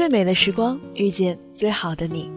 [0.00, 2.32] 最美的时光遇见最好的你。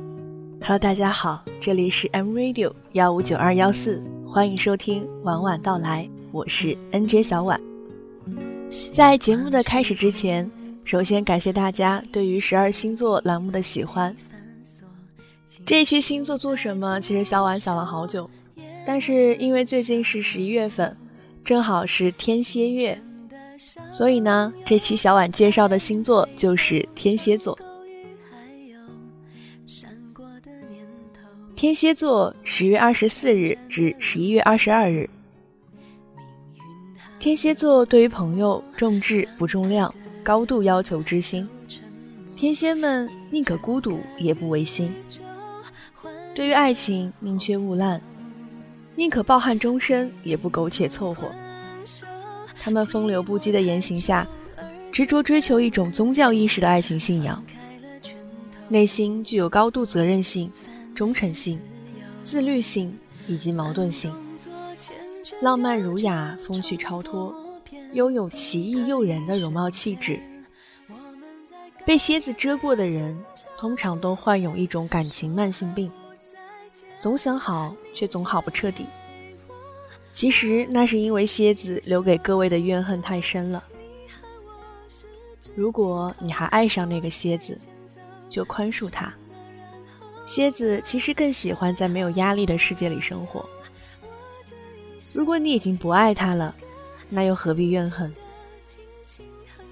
[0.59, 7.57] Hello，大家好，这里是 M Radio 幺五九二幺四，欢迎收听晚晚到来，我是 NJ 小婉。
[8.91, 10.51] 在节目的开始之前，
[10.83, 14.13] 首先感谢大家对于十二星座栏目的喜欢。
[15.65, 16.99] 这一期星座做什么？
[16.99, 18.29] 其实小婉想了好久，
[18.85, 20.93] 但是因为最近是十一月份，
[21.45, 23.01] 正好是天蝎月，
[23.93, 27.55] 所以呢，这期小婉介绍的星座就是天蝎座。
[31.55, 35.07] 天蝎座，十月二十四日至十一月二十二日。
[37.19, 41.47] 天蝎座对于朋友重质不重量，高度要求知心。
[42.35, 44.91] 天蝎们宁可孤独也不违心。
[46.33, 48.01] 对于爱情宁缺毋滥，
[48.95, 51.31] 宁可抱憾终身也不苟且凑合。
[52.63, 54.25] 他们风流不羁的言行下，
[54.89, 57.43] 执着追求一种宗教意识的爱情信仰，
[58.69, 60.49] 内心具有高度责任性。
[60.95, 61.59] 忠诚性、
[62.21, 64.13] 自律性以及矛盾性，
[65.41, 67.33] 浪漫儒雅、风趣超脱，
[67.93, 70.19] 拥有奇异诱人的容貌气质。
[71.83, 73.17] 被蝎子蛰过的人，
[73.57, 75.91] 通常都患有一种感情慢性病，
[76.99, 78.85] 总想好，却总好不彻底。
[80.13, 83.61] 其实那是因为蝎子留给各位的怨恨太深了。
[85.55, 87.57] 如果你还爱上那个蝎子，
[88.29, 89.11] 就宽恕他。
[90.25, 93.43] 蝎子其实更喜欢在没有压力的世界里生活。
[95.13, 96.55] 如果你已经不爱他了，
[97.09, 98.13] 那又何必怨恨？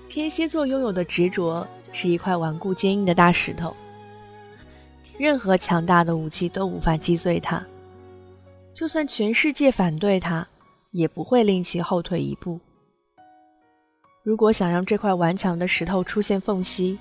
[0.10, 3.74] 天蝎座拥有的执着是一块顽固坚硬的大石头，
[5.18, 7.66] 任何强大的武器都无法击碎它，
[8.74, 10.48] 就算全世界反对他，
[10.92, 12.60] 也不会令其后退一步。
[14.24, 16.98] 如果想让这块顽强的石头出现缝隙，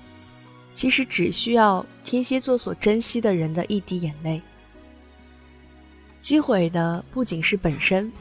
[0.73, 4.41] 其实只需要天蝎座所珍惜的人的一滴眼泪，
[6.19, 8.11] 击毁的不仅是本身，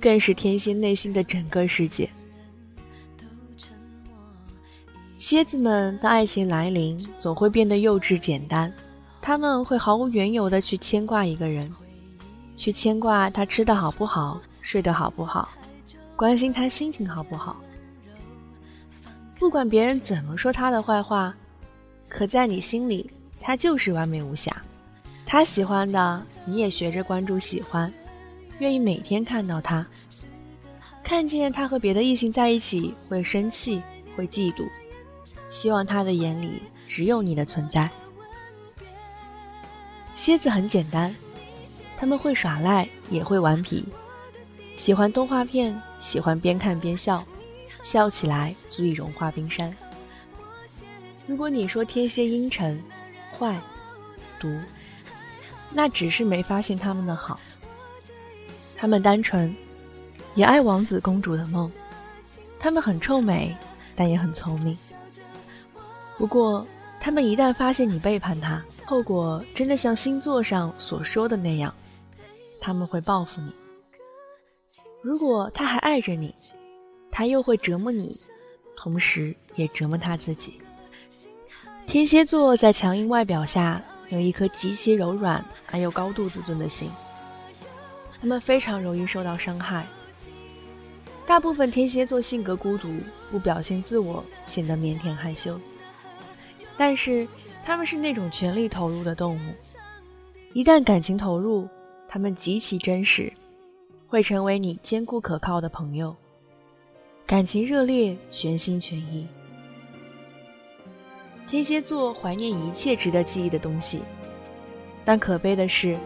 [0.00, 2.08] 更是天蝎内心的整个世界。
[5.18, 8.72] 蝎子们的爱情来临，总会变得幼稚简单，
[9.20, 11.68] 他们会毫无缘由的去牵挂一个人，
[12.58, 15.48] 去牵挂他吃的好不好，睡得好不好，
[16.16, 17.56] 关心他心情好不好，
[19.38, 21.34] 不管别人怎么说他的坏话。
[22.08, 23.08] 可在你心里，
[23.40, 24.50] 他就是完美无瑕。
[25.24, 27.92] 他喜欢的，你也学着关注喜欢，
[28.58, 29.86] 愿意每天看到他，
[31.04, 33.82] 看见他和别的异性在一起会生气，
[34.16, 34.66] 会嫉妒，
[35.50, 37.88] 希望他的眼里只有你的存在。
[40.14, 41.14] 蝎子很简单，
[41.98, 43.84] 他们会耍赖，也会顽皮，
[44.76, 47.24] 喜欢动画片，喜欢边看边笑，
[47.82, 49.76] 笑起来足以融化冰山。
[51.26, 52.80] 如果你说天蝎阴沉、
[53.36, 53.60] 坏、
[54.38, 54.48] 毒，
[55.72, 57.40] 那只是没发现他们的好。
[58.76, 59.52] 他们单纯，
[60.36, 61.70] 也爱王子公主的梦。
[62.60, 63.56] 他们很臭美，
[63.96, 64.78] 但也很聪明。
[66.16, 66.64] 不过，
[67.00, 71.74] 他们一旦发现你背叛他，后果真的像星座上所说的那样，
[72.60, 73.52] 他们会报复你。
[75.02, 76.34] 如果他还爱着你，
[77.10, 78.20] 他又会折磨你，
[78.76, 80.60] 同时也折磨他自己。
[81.86, 86.90] 天蝎座在强硬外表下有一颗极其柔软而又高度自尊的心，
[88.20, 89.86] 他们非常容易受到伤害。
[91.24, 92.88] 大部分天蝎座性格孤独，
[93.30, 95.58] 不表现自我，显得腼腆害羞。
[96.76, 97.26] 但是
[97.64, 99.40] 他们是那种全力投入的动物，
[100.52, 101.68] 一旦感情投入，
[102.08, 103.30] 他们极其真实，
[104.06, 106.16] 会成为你坚固可靠的朋友，
[107.26, 109.28] 感情热烈，全心全意。
[111.46, 114.00] 天蝎座怀念一切值得记忆的东西，
[115.04, 115.98] 但可悲的是，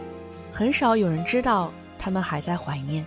[0.51, 3.05] 很少有人知道他们还在怀念。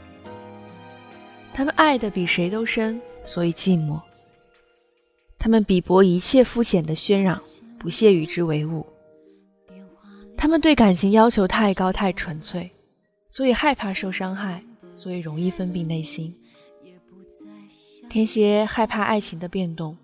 [1.52, 4.00] 他们爱的比谁都深，所以寂寞。
[5.38, 7.40] 他们鄙薄一切肤浅的喧嚷，
[7.78, 8.84] 不屑与之为伍。
[10.36, 12.70] 他们对感情要求太高太纯粹，
[13.36, 16.34] 所以害怕受伤害，所以容易封闭内心。
[18.08, 19.94] 天蝎害怕爱情的变动。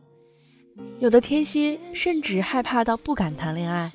[0.99, 3.91] 有的天蝎甚至害怕到不敢谈恋爱，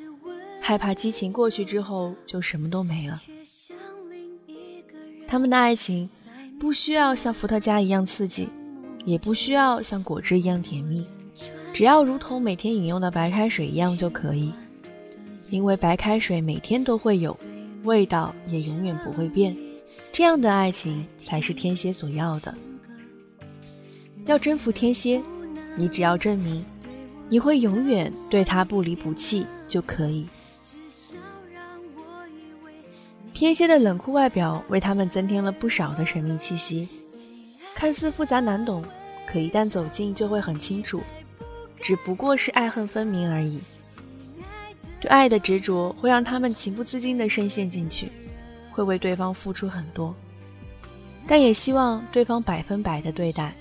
[0.59, 3.21] 害怕激情过去之后就什么都没了。
[5.27, 6.09] 他们的爱情
[6.59, 8.49] 不需要像伏特加一样刺激，
[9.05, 11.05] 也不需要像果汁一样甜蜜，
[11.71, 14.51] 只要如同每天饮用的白开水一样就可以。
[15.51, 17.37] 因为白开水每天都会有，
[17.87, 19.57] 味道也永远不会变。
[20.11, 22.53] 这样的爱情才是天蝎所要的。
[24.25, 25.23] 要征服天蝎。
[25.79, 26.65] 你只要证明，
[27.29, 30.27] 你会永远对他不离不弃就可以。
[33.31, 36.89] 天蝎的冷酷外表为他们增添了不少的神秘气息，
[37.75, 38.83] 看似复杂难懂，
[39.27, 40.99] 可一旦走近就会很清楚，
[41.79, 43.59] 只不过是爱恨分明而已。
[44.99, 48.11] 对爱的执着会让他们情不自禁地深陷进去，
[48.71, 50.15] 会为对方付出很多，
[51.27, 53.55] 但也希望对方百分百的对待。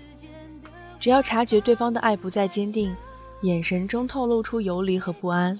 [0.98, 2.94] 只要察觉对方的爱不再坚定，
[3.42, 5.58] 眼神中透露出游离和不安，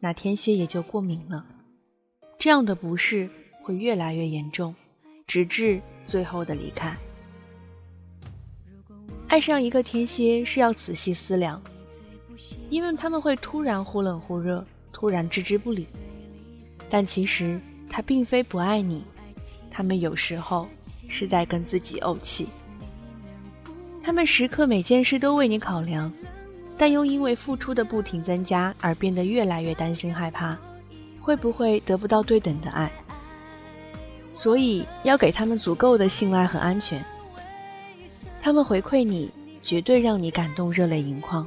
[0.00, 1.44] 那天蝎也就过敏了。
[2.38, 3.28] 这样的不适。
[3.64, 4.74] 会越来越严重，
[5.24, 6.92] 直至最后的离开。
[9.28, 11.62] 爱上一个天蝎是要仔细思量，
[12.68, 14.66] 因为他们会突然忽冷忽热，
[15.02, 15.84] 突然置之不理。
[16.88, 17.60] 但其实
[17.90, 19.02] 他并非不爱你，
[19.68, 20.68] 他们有时候
[21.08, 22.46] 是在跟自己怄气。
[24.00, 26.12] 他们时刻每件事都为你考量，
[26.78, 30.56] 但又因为付出的不停增加而变得越来越担心害怕，
[31.20, 32.88] 会不会得不到对等的爱？
[34.32, 37.04] 所以要给他们足够的信赖和安全，
[38.40, 39.32] 他们回馈你，
[39.64, 41.44] 绝对让你感动热泪盈眶。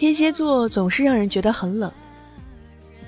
[0.00, 1.92] 天蝎座总是让人觉得很冷，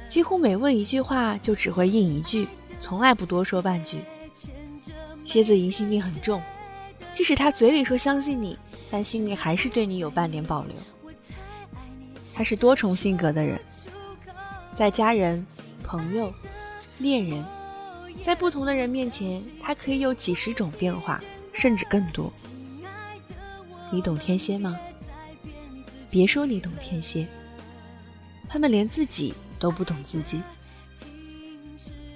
[0.06, 2.46] 几乎每问一句话就只会应一句，
[2.78, 4.02] 从来不多说半句。
[5.24, 6.42] 蝎子疑心病很重，
[7.14, 8.58] 即使他嘴里说相信你，
[8.90, 10.74] 但心里还是对你有半点保留。
[12.34, 13.58] 他是多重性格的人，
[14.74, 15.46] 在家人、
[15.82, 16.30] 朋友。
[16.98, 17.42] 恋人，
[18.20, 21.22] 在不同的人面前，他可以有几十种变化，
[21.54, 22.30] 甚至更多。
[23.90, 24.78] 你懂天蝎吗？
[26.12, 27.26] 别说你懂天蝎，
[28.46, 30.42] 他们连自己都不懂自己。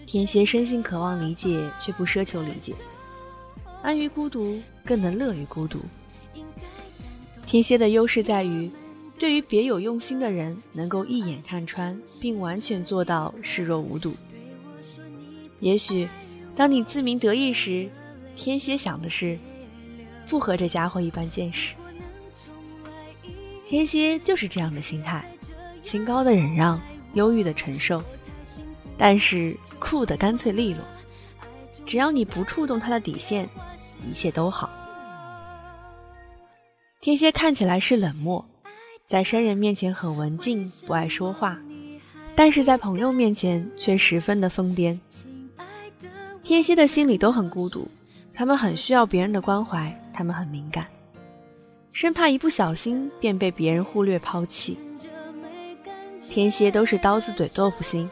[0.05, 2.75] 天蝎生性渴望理解，却不奢求理解，
[3.81, 5.81] 安于孤独，更能乐于孤独。
[7.47, 8.71] 天蝎的优势在于，
[9.19, 14.15] 对于别有用心的人，能够一眼看穿，并完全做到视若无睹。
[15.61, 16.07] 也许，
[16.55, 17.89] 当你自鸣得意时，
[18.35, 19.39] 天蝎想的是，
[20.29, 21.75] 不和这家伙一般见识。
[23.67, 25.29] 天蝎就是这样的心态，
[25.81, 26.81] 清高的忍让，
[27.15, 28.01] 忧郁的承受，
[28.97, 30.81] 但是酷的干脆利落。
[31.85, 33.49] 只要你不触动他的底线，
[34.09, 34.71] 一切都好。
[37.01, 38.45] 天蝎看起来是冷漠，
[39.05, 41.59] 在生人面前很文静，不爱说话，
[42.37, 44.97] 但是在朋友面前却十分的疯癫。
[46.45, 47.89] 天蝎的心里都很孤独，
[48.33, 50.87] 他们很需要别人的关怀，他们很敏感，
[51.97, 54.77] 生怕一不小心便被别人忽略抛弃。
[56.21, 58.07] 天蝎都是刀子嘴豆腐心，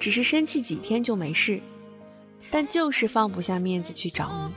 [0.00, 1.60] 只是生气几天就没事，
[2.50, 4.54] 但就是放不下面子去找你。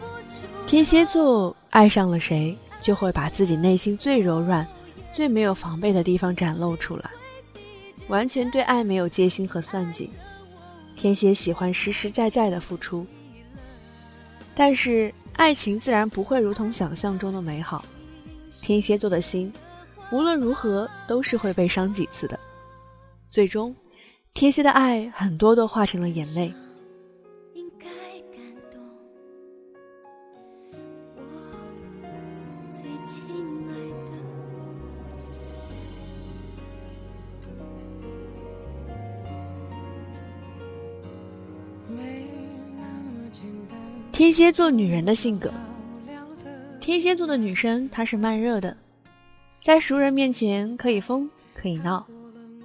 [0.65, 4.65] 天蝎座爱上了谁，就会把自己内心最柔软、
[5.11, 7.09] 最没有防备的地方展露出来，
[8.07, 10.09] 完全对爱没有戒心和算计。
[10.95, 13.05] 天蝎喜欢实实在在的付出，
[14.55, 17.83] 但是爱情自然不会如同想象中的美好。
[18.69, 19.51] 天蝎座的心，
[20.11, 22.39] 无论如何都是会被伤几次的。
[23.27, 23.75] 最终，
[24.31, 26.53] 天蝎的爱很多都化成了眼泪。
[44.11, 45.51] 天蝎座女人的性格，
[46.89, 48.75] 天蝎座的女生她是慢热的，
[49.61, 52.03] 在熟人面前可以疯可以闹，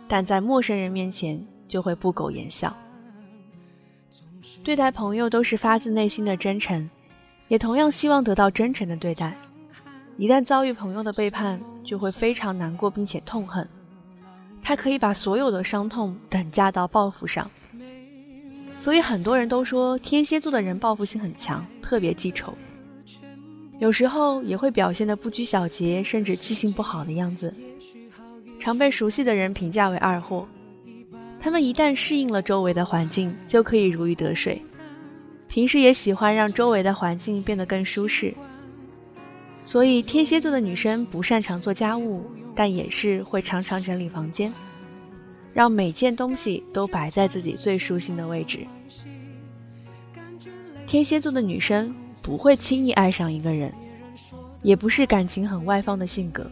[0.09, 1.39] 但在陌生人面前
[1.69, 2.75] 就会不苟言笑。
[4.63, 6.89] 对待朋友都是发自内心的真诚，
[7.49, 9.37] 也同样希望得到真诚的对待。
[10.17, 13.69] 一旦遭遇朋友的背叛，就会非常难过并且痛恨，
[14.63, 17.51] 他可以把所有的伤痛等价到报复上。
[18.79, 22.55] 所以很多人都说天蝎座的人报复心很强，特别记仇，
[23.85, 27.53] 有时候也会表现得不拘小节，甚至记性不好的样子，
[28.59, 30.49] 常被熟悉的人评价为二货。
[31.39, 34.59] 他们一旦适应了周围的环境，就可以如鱼得水，
[35.49, 38.33] 平时也喜欢让周围的环境变得更舒适。
[39.67, 42.25] 所以天蝎座的女生不擅长做家务，
[42.55, 44.51] 但也是会常常整理房间。
[45.53, 48.61] 让每件东西都摆在自己最舒心的位置。
[50.87, 53.71] 天蝎座的女生不会轻易爱上一个人，
[54.63, 56.51] 也不是感情很外放的性格，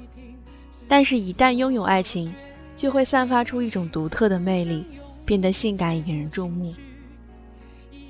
[0.87, 2.31] 但是，一旦拥有爱情，
[2.76, 4.85] 就会散发出一种独特的魅力，
[5.25, 6.75] 变得性感引人注目。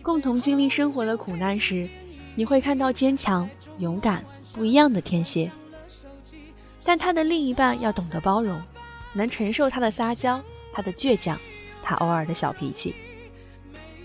[0.02, 1.88] 共同经历生活的苦难时，
[2.34, 5.48] 你会看到坚强、勇敢、不一样的天蝎。
[6.82, 8.60] 但他的另一半要懂得包容，
[9.12, 10.42] 能承受他的撒娇、
[10.72, 11.38] 他的倔强、
[11.80, 12.92] 他偶尔的小脾气。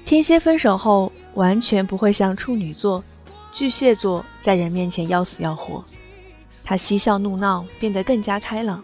[0.05, 3.03] 天蝎分手后，完全不会像处女座、
[3.57, 5.83] 巨蟹座在人面前要死要活，
[6.63, 8.83] 他嬉笑怒闹，变得更加开朗。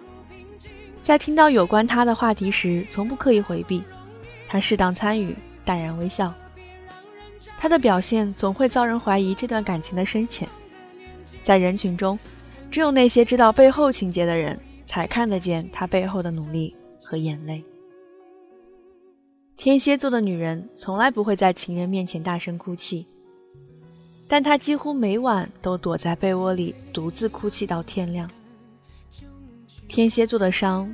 [1.00, 3.84] 在听到有关他的话题时，从不刻意回避，
[4.48, 6.34] 他适当参与，淡然微笑。
[7.56, 10.50] 他的表现总会遭人怀疑这段感情的深浅，
[11.44, 12.18] 在人群中，
[12.72, 17.64] 只有那些知道背后情节的人才看得见他背后的努力和眼泪。
[19.56, 23.06] 天蝎座的女人从来不会在情人面前大声哭泣，
[24.34, 28.28] 但他几乎每晚都躲在被窝里独自哭泣到天亮。
[29.88, 30.92] 天蝎座的伤，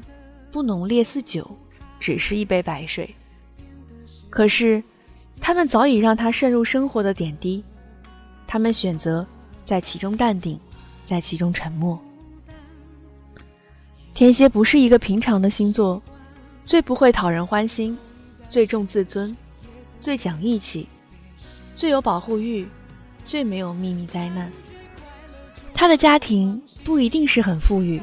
[0.51, 1.49] 不浓烈似酒，
[2.01, 3.15] 只是一杯白水，
[4.29, 4.83] 可是。
[5.39, 7.63] 他们早已让他渗入生活的点滴，
[8.45, 9.25] 他们选择
[9.63, 10.59] 在其中淡定，
[11.05, 11.97] 在其中沉默。
[14.11, 15.97] 天蝎不是一个平常的星座，
[16.65, 17.97] 最不会讨人欢心，
[18.49, 19.33] 最重自尊，
[20.01, 20.89] 最讲义气，
[21.73, 22.67] 最有保护欲，
[23.29, 24.51] 最没有秘密灾难。
[25.71, 28.01] 他的家庭不一定是很富裕，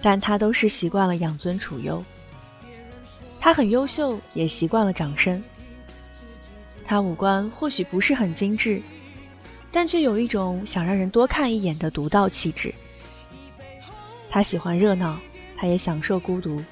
[0.00, 2.02] 但他都是习惯了养尊处优。
[3.38, 5.42] 他很优秀，也习惯了掌声。
[6.86, 8.80] 他五官或许不是很精致，
[9.70, 12.74] 但却有一种想让人多看一眼的独到气质。
[14.30, 15.20] 他喜欢热闹，
[15.54, 16.64] 他也享受孤独。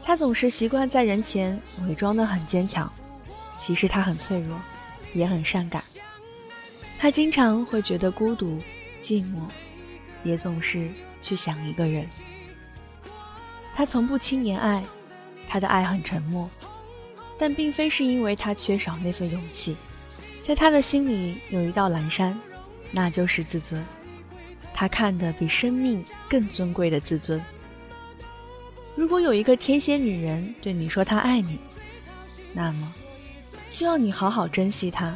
[0.00, 2.90] 他总是习惯在人前伪装得很坚强，
[3.58, 4.56] 其实他很脆弱，
[5.12, 5.82] 也很善感。
[7.02, 8.60] 他经常会觉得孤独、
[9.00, 9.40] 寂寞，
[10.22, 10.88] 也总是
[11.20, 12.06] 去想一个人。
[13.74, 14.84] 他从不轻言爱，
[15.48, 16.48] 他的爱很沉默。
[17.36, 19.76] 但并非是因为他缺少那份勇气，
[20.42, 22.38] 在他的心里有一道阑珊，
[22.92, 23.84] 那就是自尊。
[24.72, 27.44] 他看得比生命更尊贵的自尊。
[28.94, 31.58] 如果有一个天蝎女人对你说她爱你，
[32.52, 32.92] 那么，
[33.70, 35.12] 希望你好好珍惜她，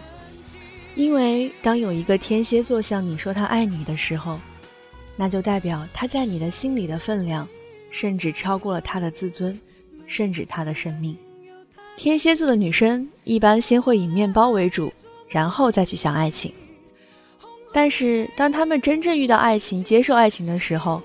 [0.97, 4.41] 因为当有一个天蝎座向你说他爱你的时候，
[5.15, 7.47] 那就代表他在你的心里的分量，
[7.91, 9.59] 甚至超过了他的自尊，
[10.07, 11.17] 甚至他的生命。
[11.97, 14.93] 天蝎座的女生一般先会以面包为主，
[15.29, 16.53] 然后再去想爱情。
[17.73, 21.03] 但是，当他们真正遇到爱情、接受爱情的时候，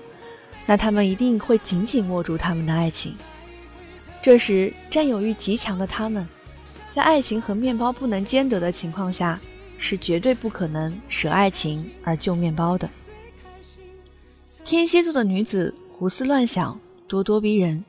[0.64, 3.14] 那他们一定会紧紧握住他们的爱情。
[4.22, 6.26] 这时，占有欲极强的他们，
[6.88, 9.38] 在爱情和面包不能兼得的情况下，
[9.82, 12.88] 是绝对不可能舍爱情而救面包的。
[14.62, 17.84] 天蝎座的女子胡思乱想，咄咄逼人，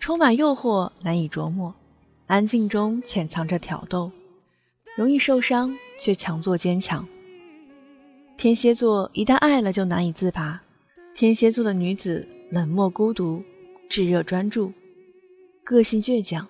[0.00, 1.72] 充满诱惑，难以琢磨。
[2.26, 4.10] 安静中潜藏着挑逗，
[4.96, 7.06] 容易受伤却强作坚强。
[8.36, 10.60] 天蝎座一旦爱了就难以自拔。
[11.14, 13.40] 天蝎座的女子冷漠孤独，
[13.88, 14.72] 炙热专注，
[15.62, 16.44] 个性倔强。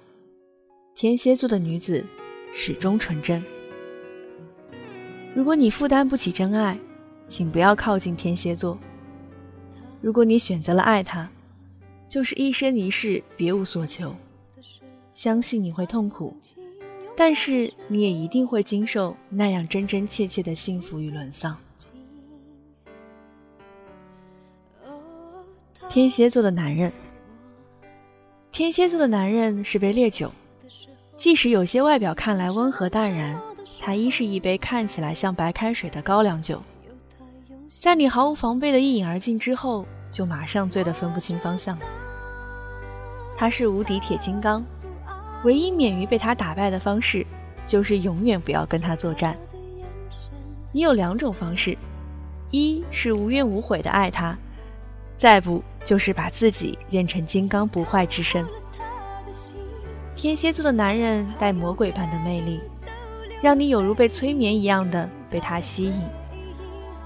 [0.94, 2.02] 天蝎座的女子
[2.54, 3.44] 始终纯真。
[5.34, 6.78] 如果你负担不起真爱，
[7.26, 8.78] 请不要靠近天蝎座。
[10.00, 11.28] 如果你选择了爱他，
[12.08, 14.14] 就是一生一世别无所求。
[15.12, 16.36] 相信你会痛苦，
[17.16, 21.56] 但是你也一定会经受那样真真切切的幸福与沦丧。
[25.88, 26.92] 天蝎座的男人，
[28.52, 30.30] 天蝎座的男人是杯烈酒，
[31.16, 33.40] 即使有些外表看来温和淡然，
[33.86, 36.58] 他依是一杯看起来像白开水的高粱酒，
[37.68, 41.78] 在你毫无防备的一饮而尽之后，就马上醉得分不清方向。
[43.36, 44.64] 他是无敌铁金刚。
[45.44, 47.26] 唯一免于被他打败的方式，
[47.66, 49.36] 就是永远不要跟他作战。
[50.72, 51.76] 你有两种方式：
[52.50, 54.34] 一是无怨无悔的爱他，
[55.14, 58.46] 再不就是把自己练成金刚不坏之身。
[60.16, 62.62] 天蝎座的男人带魔鬼般的魅力，
[63.40, 66.02] 让你有如被催眠一样的被他吸引。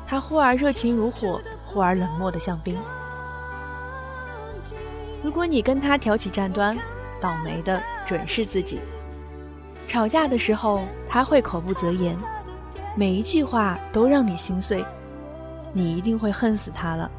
[0.07, 2.77] 他忽而热情如火，忽而冷漠的像冰。
[5.23, 6.77] 如果你跟他挑起战端，
[7.21, 8.81] 倒霉的准是自己。
[9.87, 12.17] 吵架的时候，他会口不择言，
[12.95, 14.85] 每一句话都让你心碎，
[15.73, 17.11] 你一定会恨死他了。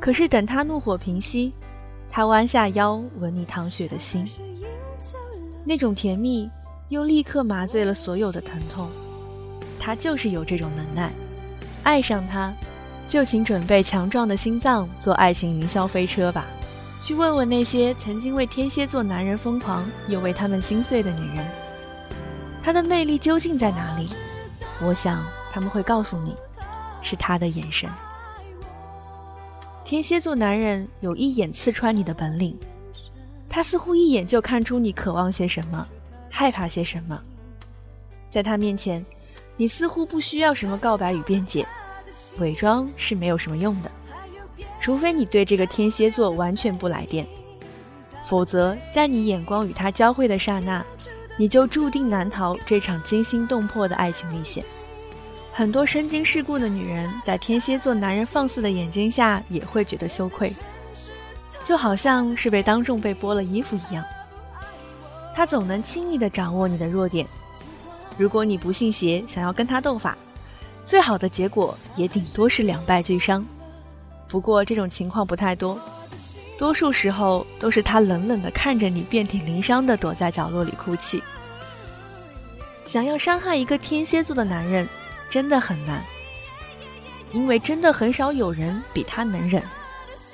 [0.00, 1.52] 可是等他怒火平息，
[2.08, 4.24] 他弯下腰吻你淌血的心，
[5.64, 6.50] 那种甜蜜
[6.94, 8.88] 又立刻麻醉了所有的疼痛。
[9.78, 11.12] 他就是有这种能耐，
[11.82, 12.54] 爱上他，
[13.06, 16.46] 就请准备强壮的心脏坐爱情云霄飞车吧。
[17.02, 21.44] 去问问那些曾经为天蝎座男人疯狂又为他们心碎的女人，
[22.62, 24.08] 他的魅力究竟在哪里？
[24.80, 25.22] 我想
[25.52, 26.34] 他们会告诉你，
[27.02, 27.90] 是他的眼神。
[29.84, 32.56] 天蝎座男人有一眼刺穿你的本领，
[33.50, 35.86] 他似乎一眼就看出你渴望些什么，
[36.36, 37.16] 害怕些什么。
[38.28, 39.06] 在他面前，
[39.56, 41.64] 你似乎不需要什么告白与辩解，
[42.38, 43.90] 伪装是没有什么用的，
[44.80, 47.24] 除非你对这个天蝎座完全不来电，
[48.24, 50.84] 否则在你眼光与他交汇的刹那，
[51.38, 54.64] 你就注定难逃这场惊心动魄的爱情历险。
[55.52, 60.52] 很多身经世故的女人，在天蝎座男人放肆的眼睛下，也会觉得羞愧，
[61.62, 64.04] 就好像是被当众被剥了衣服一样。
[65.34, 67.26] 他总能轻易地掌握你的弱点，
[68.16, 70.16] 如果你不信邪，想要跟他斗法，
[70.84, 73.44] 最好的结果也顶多是两败俱伤。
[74.28, 75.78] 不过这种情况不太多，
[76.58, 81.22] 多数时候都是他冷冷地看着你，遍体鳞伤地躲在角落里哭泣。
[82.86, 84.88] 想要伤害一个天蝎座的男人。
[85.30, 86.00] 真的很难，
[87.32, 89.60] 因为真的很少有人比他能忍，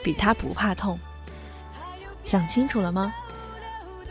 [0.05, 0.99] 比他不怕痛。
[2.23, 3.11] 想清楚了吗？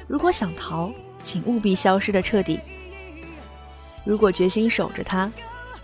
[0.09, 2.57] 如果想逃，请务必消失的彻底；
[4.03, 5.31] 如果决心守着他，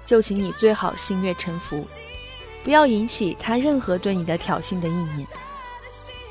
[0.04, 1.88] 就请你最好心悦诚服，
[2.64, 5.28] 不要引起他任何对你的挑衅的意念。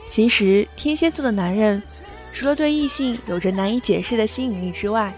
[0.09, 1.81] 其实，天蝎座的男人，
[2.33, 5.15] 除了对异性有着难以解释的吸引力之外，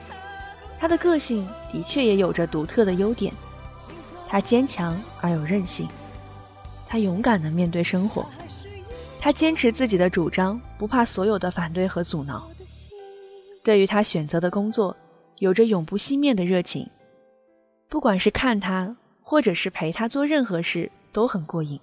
[0.78, 3.32] 他的个性的确也有着独特的优点。
[4.28, 5.88] 他坚强而有韧性，
[6.86, 8.26] 他勇敢地面对生活，
[9.18, 12.46] 他坚持自己的主张，不怕所有的反对和阻挠。
[13.66, 14.96] 对于他选择的工作，
[15.40, 16.88] 有着永不熄灭的热情。
[17.88, 21.80] 不管是看他，或者是陪他做任何事，都很过瘾。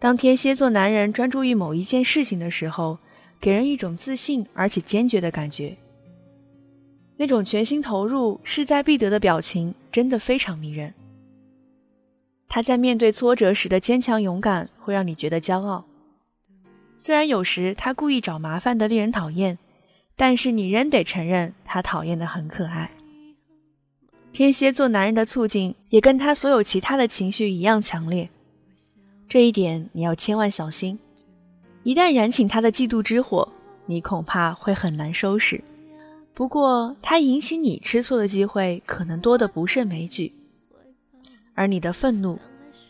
[0.00, 2.98] 当天蝎座男人专注于某一件事情的时候，
[3.40, 5.76] 给人一种自信而且坚决的感觉。
[7.16, 10.92] 那种全心投入、势在必得的表情，真的非常迷人。
[12.48, 15.84] 他在面对挫折时的坚强勇敢，会让你觉得骄傲。
[16.98, 19.56] 虽然有时他故意找麻烦的令人讨厌，
[20.16, 22.90] 但是你仍得承认他讨厌的很可爱。
[24.32, 28.28] 天蝎座男人的促进，也跟他所有其他的情绪一样强烈，
[29.28, 30.98] 这一点你要千万小心。
[31.82, 33.46] 一旦燃起他的嫉妒之火，
[33.84, 35.62] 你恐怕会很难收拾。
[36.34, 40.34] 不过，他引起你吃醋的机会可能多得不胜枚举，
[41.54, 42.38] 而你的愤怒、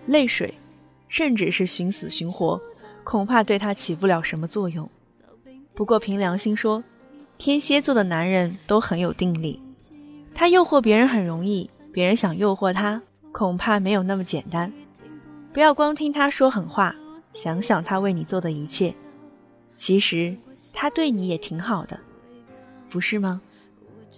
[0.07, 0.55] 泪水，
[1.09, 2.61] 甚至是寻死寻活，
[3.05, 4.89] 恐怕对他起不了什么作用。
[5.75, 6.83] 不过，凭良心说，
[7.39, 9.63] 天蝎座的男人都很有定力，
[10.35, 14.73] 他诱惑别人很容易，别人想诱惑他，恐怕没有那么简单。
[15.53, 16.95] 不要光听他说狠话，
[17.33, 18.95] 想想他为你做的一切，
[19.75, 20.35] 其实
[20.73, 21.99] 他对你也挺好的。
[22.89, 23.41] 不是吗？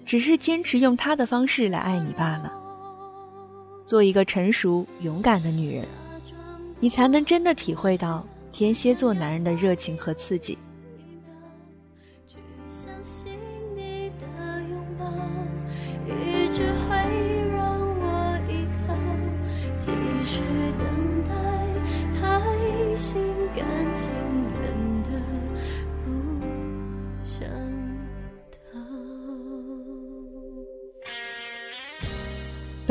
[0.07, 2.53] 只是坚持用他的方式来爱你罢了。
[3.85, 5.85] 做一个成熟勇敢的女人，
[6.81, 10.57] 你才能真的体会到天蝎座男人的热情和刺激。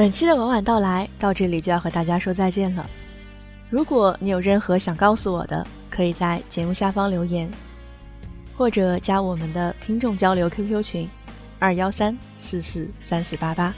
[0.08, 2.90] 本期的晚晚到来到这里就要和大家说再见了。
[3.70, 7.52] 如果你有任何想告诉我的，可以在节目下方留言，
[8.56, 11.10] 或者加我们的听众交流 QQ 群
[11.60, 13.76] 二幺三四四三四八八。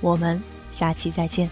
[0.00, 1.50] 我们下期再见。